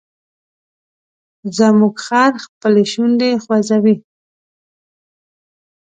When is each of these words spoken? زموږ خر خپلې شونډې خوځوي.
زموږ 1.57 1.95
خر 2.05 2.33
خپلې 2.45 2.83
شونډې 2.91 3.29
خوځوي. 3.43 3.95